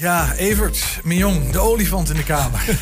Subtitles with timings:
[0.00, 2.60] Ja, Evert, Mignon, de olifant in de kamer.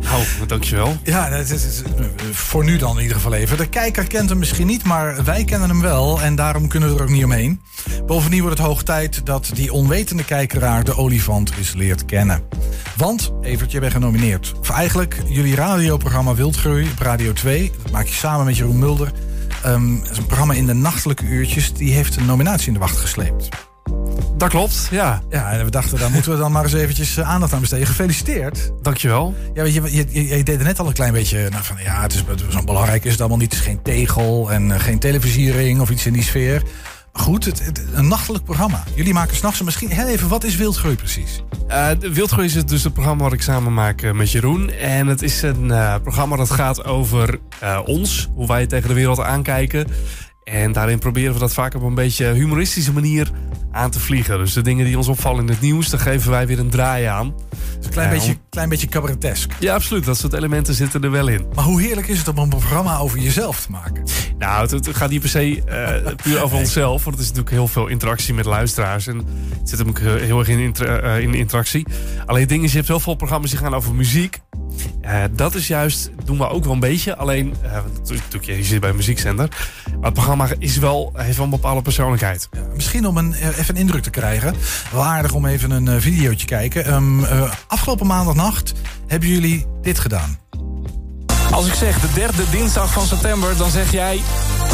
[0.00, 0.96] nou, dankjewel.
[1.02, 1.82] Ja, dat is, is,
[2.32, 3.56] voor nu dan in ieder geval even.
[3.56, 6.20] De kijker kent hem misschien niet, maar wij kennen hem wel.
[6.20, 7.60] En daarom kunnen we er ook niet omheen.
[8.06, 12.42] Bovendien wordt het hoog tijd dat die onwetende kijkeraar de olifant eens leert kennen.
[12.96, 14.54] Want, Evert, je bent genomineerd.
[14.60, 17.72] Of eigenlijk jullie radioprogramma Wildgroei op Radio 2.
[17.82, 19.12] Dat maak je samen met Jeroen Mulder.
[19.66, 21.72] Um, is een programma in de nachtelijke uurtjes.
[21.72, 23.48] Die heeft een nominatie in de wacht gesleept.
[24.40, 25.22] Dat klopt, ja.
[25.30, 27.86] Ja, en we dachten, daar moeten we dan maar eens eventjes eh, aandacht aan besteden.
[27.86, 28.70] Gefeliciteerd.
[28.82, 29.34] Dankjewel.
[29.54, 31.76] Ja, weet je, je, je, je deed er net al een klein beetje nou, van,
[31.82, 33.52] ja, het is zo belangrijk is het allemaal niet.
[33.52, 36.62] Het is geen tegel en uh, geen televisiering of iets in die sfeer.
[37.12, 38.84] Goed, het, het, een nachtelijk programma.
[38.94, 41.42] Jullie maken s'nachts misschien heel even, wat is Wildgroei precies?
[41.68, 44.70] Uh, Wildgroei is dus het programma wat ik samen maak met Jeroen.
[44.70, 47.38] En het is een uh, programma dat gaat over
[47.84, 49.86] ons, hoe wij tegen de wereld aankijken.
[50.50, 53.30] En daarin proberen we dat vaak op een beetje humoristische manier
[53.72, 54.38] aan te vliegen.
[54.38, 57.04] Dus de dingen die ons opvallen in het nieuws, daar geven wij weer een draai
[57.04, 57.34] aan.
[57.76, 59.52] Dus een klein, beetje, klein beetje cabaretesk.
[59.58, 60.04] Ja, absoluut.
[60.04, 61.46] Dat soort elementen zitten er wel in.
[61.54, 64.04] Maar hoe heerlijk is het om een programma over jezelf te maken?
[64.38, 67.04] Nou, het, het gaat niet per se uh, puur over onszelf.
[67.04, 69.06] Want het is natuurlijk heel veel interactie met luisteraars.
[69.06, 69.16] En
[69.58, 71.86] het zit hem ook heel erg in, inter, uh, in interactie.
[72.26, 74.40] Alleen het ding is, je hebt heel veel programma's die gaan over muziek.
[75.04, 77.16] Uh, dat is juist, doen we ook wel een beetje.
[77.16, 79.48] Alleen, uh, je zit bij een muziekzender.
[79.84, 82.48] Maar het programma is wel, heeft wel een bepaalde persoonlijkheid.
[82.74, 84.54] Misschien om een, even een indruk te krijgen.
[84.92, 86.94] Wel aardig om even een videootje kijken.
[86.94, 87.24] Um,
[87.66, 88.72] afgelopen maandagnacht
[89.06, 90.39] hebben jullie dit gedaan.
[91.50, 94.22] Als ik zeg de derde dinsdag van september, dan zeg jij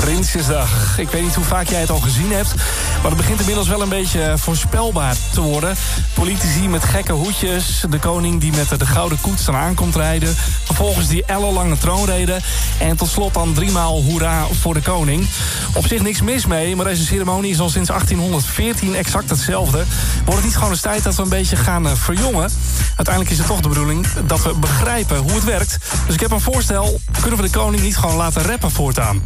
[0.00, 0.98] Prinsjesdag.
[0.98, 2.54] Ik weet niet hoe vaak jij het al gezien hebt,
[3.02, 5.76] maar het begint inmiddels wel een beetje voorspelbaar te worden.
[6.14, 10.36] Politici met gekke hoedjes, de koning die met de gouden koets dan aankomt rijden.
[10.64, 12.38] Vervolgens die ellenlange troonrede
[12.78, 15.26] en tot slot dan driemaal hoera voor de koning.
[15.74, 19.84] Op zich niks mis mee, maar deze ceremonie is al sinds 1814 exact hetzelfde.
[20.24, 22.50] Wordt het niet gewoon eens tijd dat we een beetje gaan verjongen?
[22.96, 25.78] Uiteindelijk is het toch de bedoeling dat we begrijpen hoe het werkt.
[26.06, 29.22] Dus ik heb een voorstel, kunnen we de koning niet gewoon laten rappen voortaan?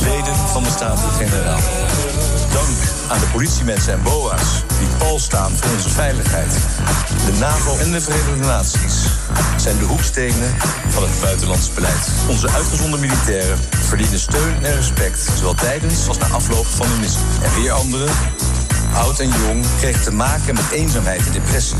[0.00, 1.58] Leden van de Staten-Generaal.
[2.52, 2.68] Dank
[3.08, 6.52] aan de politiemensen en BOA's die pal staan voor onze veiligheid.
[7.26, 9.02] De NAVO en de Verenigde Naties
[9.56, 10.54] zijn de hoekstenen
[10.88, 12.08] van het buitenlands beleid.
[12.28, 17.24] Onze uitgezonden militairen verdienen steun en respect, zowel tijdens als na afloop van de missie.
[17.42, 18.08] En weer anderen
[18.96, 21.76] oud en jong, kregen te maken met eenzaamheid en depressie.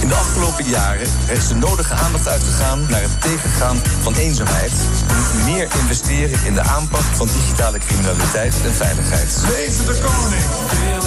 [0.00, 4.72] In de afgelopen jaren is de nodige aandacht uitgegaan naar het tegengaan van eenzaamheid.
[5.16, 9.42] Moeten meer investeren in de aanpak van digitale criminaliteit en veiligheid.
[9.48, 11.03] Leven de koning!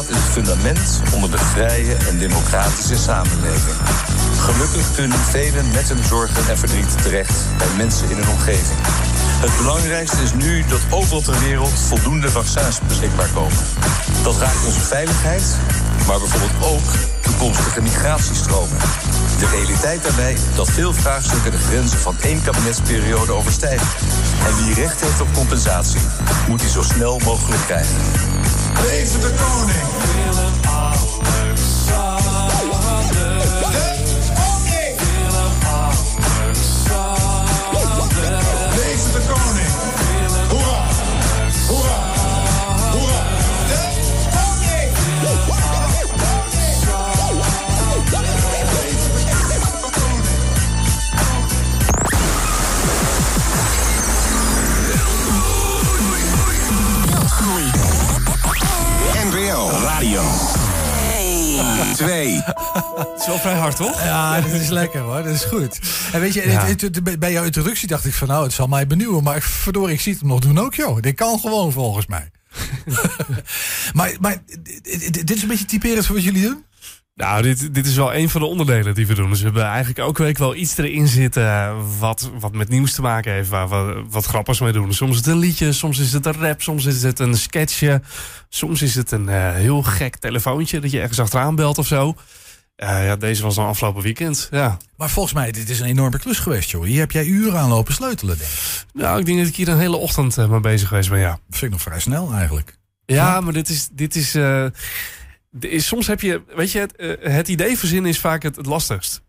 [0.00, 3.76] Is het fundament onder de vrije en democratische samenleving.
[4.38, 8.78] Gelukkig kunnen velen met hun zorgen en verdriet terecht bij mensen in hun omgeving.
[9.40, 13.58] Het belangrijkste is nu dat overal ter wereld voldoende vaccins beschikbaar komen.
[14.22, 15.56] Dat raakt onze veiligheid,
[16.06, 16.88] maar bijvoorbeeld ook
[17.20, 18.78] toekomstige migratiestromen.
[19.38, 23.86] De realiteit daarbij dat veel vraagstukken de grenzen van één kabinetsperiode overstijgen.
[24.46, 26.00] En wie recht heeft op compensatie,
[26.48, 28.31] moet die zo snel mogelijk krijgen.
[28.80, 30.21] Leven de koning!
[60.02, 60.22] Radio
[61.94, 62.34] 2.
[62.34, 64.02] Het is wel vrij hard, toch?
[64.02, 65.22] Ja, dit is lekker hoor.
[65.22, 65.80] Dat is goed.
[66.12, 66.64] En weet je, Ja.
[66.64, 69.22] het- het- het- bij jouw introductie dacht ik van nou, het zal mij benieuwen.
[69.22, 71.00] Maar verdorie, ik zie het hem nog doen ook joh.
[71.00, 72.30] Dit kan gewoon volgens mij.
[73.92, 74.42] maar, maar
[74.82, 76.64] dit dit is een beetje typerend voor wat jullie doen?
[77.14, 79.28] Nou, dit, dit is wel een van de onderdelen die we doen.
[79.28, 83.02] Dus we hebben eigenlijk elke week wel iets erin zitten wat, wat met nieuws te
[83.02, 84.92] maken heeft, waar we wat grappigs mee doen.
[84.92, 88.02] Soms is het een liedje, soms is het een rap, soms is het een sketchje,
[88.48, 92.14] soms is het een eh, heel gek telefoontje dat je ergens achteraan belt of zo.
[92.76, 94.48] Eh, ja, deze was dan afgelopen weekend.
[94.50, 94.76] Ja.
[94.96, 96.84] Maar volgens mij, dit is een enorme klus geweest joh.
[96.84, 98.84] Hier heb jij uren aan lopen sleutelen denk ik.
[98.92, 101.30] Nou, ik denk dat ik hier een hele ochtend eh, mee bezig geweest ben, ja.
[101.30, 102.78] Dat vind ik nog vrij snel eigenlijk.
[103.06, 103.88] Ja, maar dit is.
[103.92, 104.66] Dit is, eh,
[105.60, 106.42] is soms heb je.
[106.54, 109.22] Weet je, het, eh, het idee verzinnen is vaak het, het lastigst.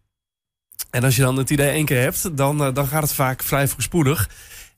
[0.90, 3.44] En als je dan het idee één keer hebt, dan, eh, dan gaat het vaak
[3.44, 4.30] vrij voorspoedig.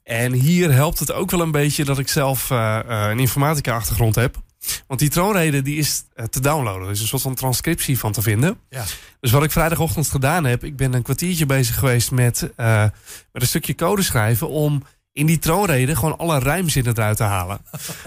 [0.03, 4.43] En hier helpt het ook wel een beetje dat ik zelf eh, een informatica-achtergrond heb.
[4.87, 6.85] Want die troonrede die is te downloaden.
[6.85, 8.59] Er is een soort van transcriptie van te vinden.
[8.69, 8.83] Ja.
[9.19, 12.91] Dus wat ik vrijdagochtend gedaan heb, ik ben een kwartiertje bezig geweest met, met
[13.31, 14.83] een stukje code schrijven om
[15.15, 17.59] in die troonrede gewoon alle rijmzinnen eruit te halen.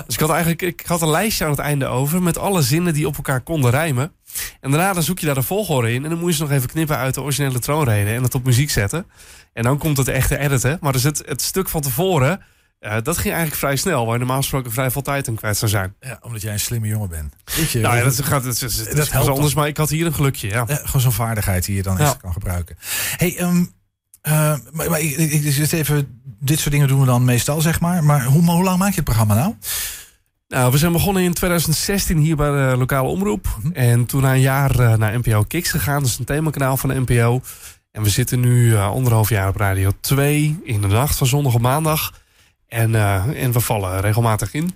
[0.06, 2.94] dus ik had eigenlijk ik had een lijstje aan het einde over met alle zinnen
[2.94, 4.12] die op elkaar konden rijmen.
[4.60, 6.50] En daarna dan zoek je daar de volgorde in en dan moet je ze nog
[6.52, 9.06] even knippen uit de originele troonrede en het op muziek zetten.
[9.52, 10.78] En dan komt het echte editen.
[10.80, 12.40] Maar dus het, het stuk van tevoren,
[12.78, 15.56] eh, dat ging eigenlijk vrij snel, waar je normaal gesproken vrij veel tijd in kwijt
[15.56, 15.94] zou zijn.
[16.00, 17.34] Ja, omdat jij een slimme jongen bent.
[17.56, 20.06] Weet je, Nou ja, dat, dat, gaat, Dat is helpt anders, maar ik had hier
[20.06, 20.48] een gelukje.
[20.48, 20.64] Ja.
[20.66, 22.06] Ja, gewoon zo'n vaardigheid die je dan Ja.
[22.06, 22.76] eens kan gebruiken.
[23.16, 23.64] Hey, ehm,
[24.28, 27.60] eh, maar, maar ik, ik, ik zit even, dit soort dingen doen we dan meestal,
[27.60, 28.04] zeg maar.
[28.04, 29.54] Maar hoe, hoe lang maak je het programma nou?
[30.48, 33.58] Nou, we zijn begonnen in 2016 hier bij de lokale omroep.
[33.62, 33.72] Mhm.
[33.72, 36.00] En toen na een jaar eh, naar NPO Kicks gegaan.
[36.00, 37.40] Dat is een themakanaal van de NPO.
[37.90, 41.54] En we zitten nu eh, anderhalf jaar op Radio 2 in de nacht van zondag
[41.54, 42.22] op maandag.
[42.66, 42.94] En,
[43.34, 44.70] en we vallen regelmatig in.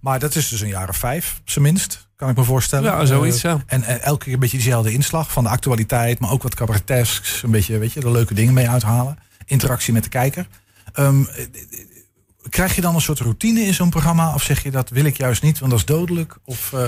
[0.00, 2.92] Maar dat is dus een jaar of vijf, op zijn minst, kan ik me voorstellen.
[2.92, 3.62] Ja, zoiets, Eh, ja.
[3.66, 7.42] En elke keer een beetje diezelfde inslag van de actualiteit, maar ook wat cabaretesks.
[7.42, 9.18] Een beetje, weet je, de leuke dingen mee uithalen.
[9.46, 10.46] Interactie met de kijker.
[10.92, 11.48] Ehm, eh, eh,
[12.48, 14.34] krijg je dan een soort routine in zo'n programma?
[14.34, 16.36] Of zeg je dat wil ik juist niet, want dat is dodelijk?
[16.44, 16.86] Of, eh,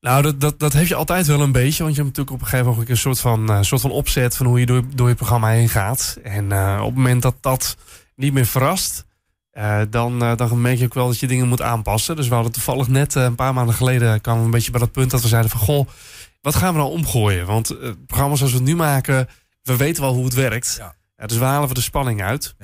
[0.00, 1.82] Nou, dat, dat, dat heb je altijd wel een beetje.
[1.82, 4.36] Want je hebt natuurlijk op een gegeven moment een soort van, eh, soort van opzet
[4.36, 6.18] van hoe je door, door je programma heen gaat.
[6.22, 6.44] En
[6.80, 7.76] op het moment dat dat
[8.16, 9.05] niet meer verrast,
[9.56, 12.16] eh, dan, eh, dan merk je ook wel dat je dingen moet aanpassen.
[12.16, 14.80] Dus we hadden toevallig net eh, een paar maanden geleden kwamen we een beetje bij
[14.80, 15.88] dat punt dat we zeiden van goh,
[16.40, 17.46] wat gaan we nou omgooien?
[17.46, 19.28] Want eh, het programma zoals we het nu maken,
[19.62, 20.74] we weten wel hoe het werkt.
[20.78, 20.94] Ja.
[21.16, 22.54] Ja, dus we halen we de spanning uit.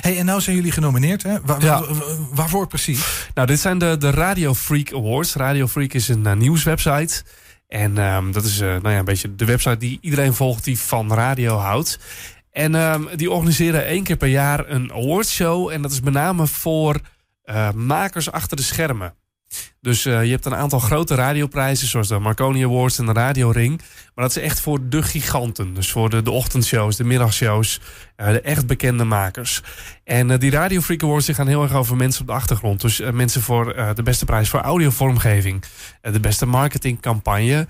[0.00, 1.32] hey, en nou zijn jullie genomineerd, hè?
[1.40, 1.80] Wa- wa- Ja.
[1.94, 3.28] wa- waarvoor precies?
[3.34, 5.34] Nou, dit zijn de, de Radio Freak Awards.
[5.34, 7.22] Radio Freak is een nieuwswebsite.
[7.68, 11.12] En ehm, dat is nou ja, een beetje de website die iedereen volgt die van
[11.14, 11.98] radio houdt.
[12.54, 15.70] En ehm, die organiseren één keer per jaar een awardshow.
[15.70, 17.00] En dat is met name voor
[17.42, 19.14] eh, makers achter de schermen.
[19.80, 23.50] Dus eh, je hebt een aantal grote radioprijzen, zoals de Marconi Awards en de Radio
[23.50, 23.78] Ring.
[24.14, 25.74] Maar dat is echt voor de giganten.
[25.74, 27.80] Dus voor de, ochtendshows, de middagshows,
[28.16, 29.62] eh, de echt bekende makers.
[30.04, 32.80] En die Radio Freak Awards gaan heel erg over mensen op de achtergrond.
[32.80, 35.64] Dus mensen voor de beste prijs voor audiovormgeving.
[36.00, 37.66] de beste marketingcampagne.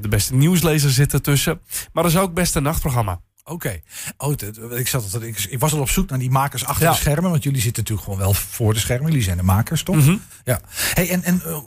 [0.00, 1.60] de beste nieuwslezer zit ertussen.
[1.92, 3.20] Maar dat is ook beste nachtprogramma.
[3.44, 3.80] Oké.
[4.16, 6.90] Oh, dat- ik, zat, ik, ik was al op zoek naar die makers achter Ja.
[6.90, 7.30] de schermen.
[7.30, 9.06] Want jullie zitten natuurlijk gewoon wel voor de schermen.
[9.06, 9.96] Jullie zijn de makers, toch?
[9.96, 10.16] Mhm.
[10.44, 10.60] Ja.
[10.94, 11.58] Hey, en en eh,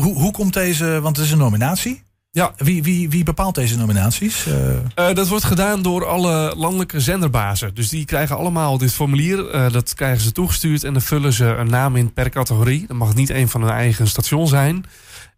[0.00, 1.00] hoe, hoe komt deze...
[1.00, 2.02] Want het is een nominatie.
[2.30, 2.52] Ja.
[2.56, 4.46] Wie, wie, wie bepaalt deze nominaties?
[4.46, 4.76] Eh,
[5.08, 7.74] Eh, dat wordt gedaan door alle landelijke zenderbazen.
[7.74, 9.70] Dus die krijgen allemaal dit formulier.
[9.72, 12.86] dat krijgen ze toegestuurd en dan vullen ze een naam in per categorie.
[12.86, 14.84] Dat mag niet een van hun eigen station zijn.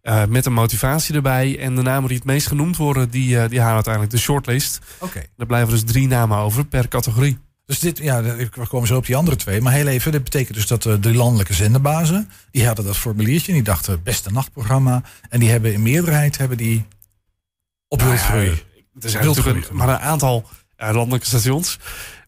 [0.05, 1.59] Eh, met een motivatie erbij.
[1.59, 4.79] En de namen die het meest genoemd worden, die, eh, die halen uiteindelijk de shortlist.
[4.99, 5.23] Oké.
[5.37, 7.37] Er blijven dus drie namen over per categorie.
[7.65, 9.61] Dus dit, ja, we komen zo op die andere twee.
[9.61, 12.29] Maar heel even, dit betekent dus dat eh, de landelijke zenderbazen...
[12.51, 15.03] die hadden dat formuliertje en die dachten beste nachtprogramma.
[15.29, 16.85] En die hebben in meerderheid hebben die
[17.87, 18.51] op Nou ja.
[18.99, 21.79] Er zijn natuurlijk een, maar een aantal landelijke stations.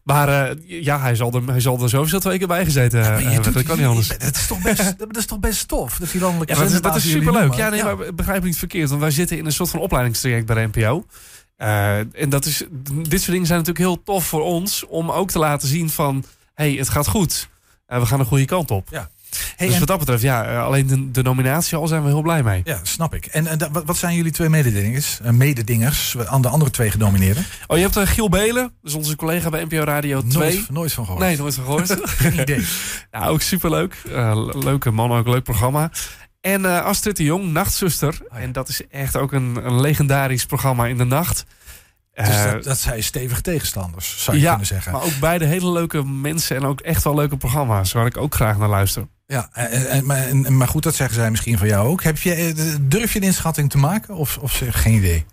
[0.08, 3.04] Maar eh, ja, hij zal, er, hij zal er sowieso twee keer bij gezeten je
[3.04, 3.42] hebben.
[3.42, 4.08] doet- Dat kan niet anders.
[4.08, 7.10] Dat is toch best, dat is toch best tof, landelijke Ja, dat, is- dat is
[7.10, 7.54] superleuk.
[7.54, 8.88] Ja, nee, maar begrijp me niet verkeerd.
[8.88, 11.04] Want wij zitten in een soort van opleidingstraject bij de NPO.
[11.56, 14.84] Eh, en dat is, dit soort dingen zijn natuurlijk heel tof voor ons.
[14.86, 16.24] Om ook te laten zien van,
[16.54, 17.48] hey, het gaat goed.
[17.86, 18.88] Eh, we gaan de goede kant op.
[19.56, 22.08] Hey, dus en- wat dat betreft, ja, eh, alleen de, de nominatie al zijn we
[22.08, 22.60] heel blij mee.
[22.64, 23.26] Ja, snap ik.
[23.26, 27.44] En, wat, wat zijn jullie twee mededingers, eh, mededingers aan de andere twee genomineerden?
[27.66, 30.54] Oh, je hebt uh, Giel Belen, dus onze collega bij NPO Radio 2.
[30.54, 31.24] Nooit, nooit van gehoord.
[31.24, 31.96] Nee, nooit van gehoord.
[32.22, 32.66] Geen idee.
[33.10, 33.94] Ja, ook superleuk.
[34.12, 35.90] Eh, leuke man, ook een leuk programma.
[36.40, 38.18] En eh, Astrid de Jong, Nachtzuster.
[38.30, 38.36] ja.
[38.38, 41.44] En dat is echt ook een, een legendarisch programma in de nacht.
[42.14, 44.92] Dus Eh, dat, dat zijn stevige tegenstanders, zou je ja, kunnen zeggen.
[44.92, 48.34] maar ook beide hele leuke mensen en ook echt wel leuke programma's waar ik ook
[48.34, 49.06] graag naar luister.
[49.30, 52.02] Ja, en, en- maar, en- maar goed, dat zeggen zij misschien van jou ook.
[52.02, 55.24] Heb je, eh, durf je een inschatting te maken of, of geen idee?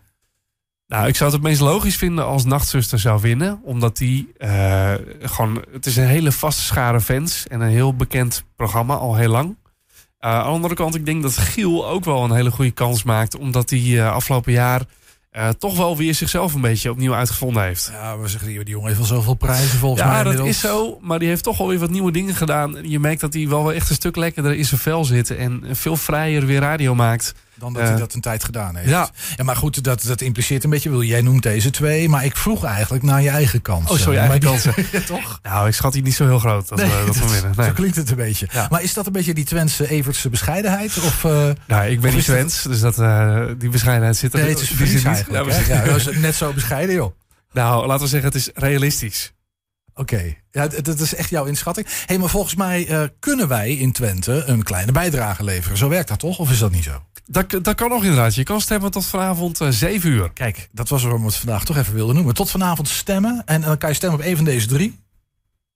[0.87, 3.59] Nou, ik zou het het meest logisch vinden als Nachtzuster zou winnen.
[3.63, 5.65] Omdat die eh, gewoon...
[5.71, 9.57] Het is een hele vaste schare fans en een heel bekend programma al heel lang.
[10.19, 13.03] Eh, aan de andere kant, ik denk dat Giel ook wel een hele goede kans
[13.03, 13.37] maakt.
[13.37, 14.81] Omdat hij eh, afgelopen jaar
[15.35, 17.89] eh, toch wel weer zichzelf een beetje opnieuw uitgevonden heeft.
[17.93, 20.11] Ja, we zeggen die, die jongen heeft wel zoveel prijzen volgens mij.
[20.11, 20.55] Ja, dat inmiddels.
[20.55, 20.97] is zo.
[21.01, 22.77] Maar die heeft toch alweer wat nieuwe dingen gedaan.
[22.81, 25.35] Je merkt dat hij wel echt een stuk lekkerder in zijn vel zit.
[25.35, 27.33] En veel vrijer weer radio maakt.
[27.57, 28.89] Dan dat Eh, hij dat een tijd gedaan heeft.
[28.89, 29.09] ja.
[29.35, 30.89] ja maar goed, dat, dat impliceert een beetje.
[30.89, 33.89] wil Jij noemt deze twee, maar ik vroeg eigenlijk naar je eigen kans.
[33.91, 34.73] Oh, sorry, eigen die- kansen.
[34.91, 35.39] Ja, toch?
[35.43, 37.55] Nou, ik schat die niet zo heel groot dat, Nee, we, dat.
[37.57, 37.67] Nee.
[37.67, 38.47] Zo klinkt het een beetje.
[38.51, 38.67] Ja.
[38.71, 40.97] Maar is dat een beetje die Twentse Evertse bescheidenheid?
[40.97, 44.49] Of, eh, Nou, ik ben niet Twents, dus dat, eh, die bescheidenheid zit er nee,
[44.49, 45.13] het is die zit Fries niet.
[45.13, 45.67] eigenlijk.
[45.67, 45.75] Ja.
[45.75, 47.15] Ja, dat is net zo bescheiden, joh.
[47.51, 49.33] Nou, laten we zeggen, het is realistisch.
[49.93, 50.35] Oké.
[50.55, 51.87] Ja, dat is echt jouw inschatting.
[51.87, 55.77] Hé, hey, maar volgens mij eh, kunnen wij in Twente een kleine bijdrage leveren.
[55.77, 56.39] Zo werkt dat toch?
[56.39, 57.03] Of is dat niet zo?
[57.25, 58.35] Dat, dat kan nog inderdaad.
[58.35, 60.31] Je kan stemmen tot vanavond eh 7 uur.
[60.33, 62.33] Kijk, dat was waarom we het vandaag toch even wilden noemen.
[62.33, 63.41] Tot vanavond stemmen.
[63.45, 64.99] En dan kan je stemmen op een van deze drie.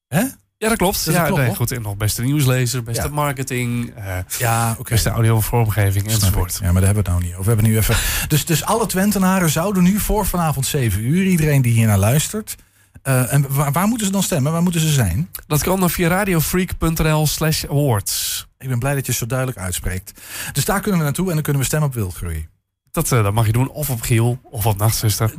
[0.07, 0.19] Hè?
[0.57, 1.05] Ja, dat klopt.
[1.05, 1.55] dat ja, klopt, nee, hoor.
[1.55, 1.71] goed.
[1.71, 3.13] En nog beste nieuwslezer, beste Ja.
[3.13, 6.59] marketing, eh, Ja, beste audio en vormgeving enzovoort.
[6.62, 7.43] Ja, maar daar hebben we het nou niet over.
[7.43, 7.95] We hebben nu even.
[8.27, 12.55] Dus, dus alle Twentenaren zouden nu voor vanavond 7 uur, iedereen die hier naar luistert.
[13.01, 14.51] Eh, en waar, waar moeten ze dan stemmen?
[14.51, 15.29] Waar moeten ze zijn?
[15.48, 18.48] Dat kan dan via radiofreak.nl slash awards.
[18.58, 20.22] Ik ben blij dat je het zo duidelijk uitspreekt.
[20.53, 22.48] Dus daar kunnen we naartoe en dan kunnen we stemmen op wildgroei.
[22.91, 25.34] Dat, eh, dat mag je doen of op Giel of op Nachtzuster.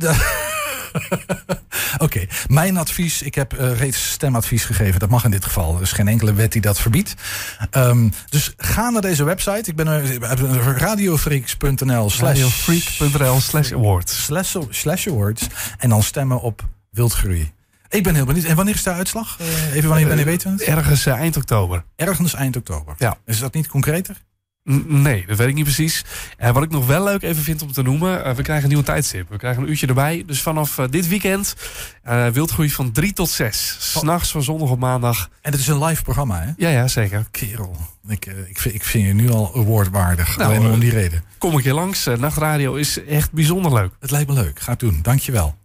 [1.97, 3.21] Oké, mijn advies.
[3.21, 4.99] Ik heb eh, reeds stemadvies gegeven.
[4.99, 5.75] Dat mag in dit geval.
[5.75, 7.13] Er is geen enkele wet die dat verbiedt.
[7.69, 9.69] Ehm, dus ga naar deze website.
[9.69, 10.19] Ik ben
[10.77, 14.23] radiofreaks.nl slash Radiofreak.nl slash awards.
[14.23, 15.47] slash, slash awards.
[15.77, 17.51] En dan stemmen op wildgroei.
[17.89, 18.45] Ik ben heel benieuwd.
[18.45, 19.37] En wanneer is de uitslag?
[19.39, 20.75] Eh, even wanneer, wanneer weten we het?
[20.75, 21.83] Ergens eh, eind oktober.
[21.95, 22.95] Ergens eind oktober.
[22.97, 23.17] Ja.
[23.25, 24.17] Is dat niet concreter?
[24.63, 26.05] Nee, dat weet ik niet precies.
[26.37, 28.69] En wat ik nog wel leuk even vind om te noemen, eh, we krijgen een
[28.69, 29.29] nieuwe tijdstip.
[29.29, 30.23] We krijgen een uurtje erbij.
[30.25, 31.55] Dus vanaf eh, dit weekend
[32.03, 33.75] eh wildgroei van 3 tot 6.
[33.79, 35.29] S'nachts van zondag op maandag.
[35.41, 36.51] En het is een live programma, hè?
[36.57, 37.25] Ja, ja, zeker.
[37.31, 37.75] Kerel.
[38.07, 40.37] Ik, eh, ik, vind, ik vind je nu al awardwaardig.
[40.37, 41.23] Nou, alleen om eh, die reden.
[41.37, 42.07] Kom een keer langs.
[42.07, 43.91] Eh, Nachtradio is echt bijzonder leuk.
[43.99, 44.59] Het lijkt me leuk.
[44.59, 44.99] Ga het doen.
[45.01, 45.55] Dankjewel.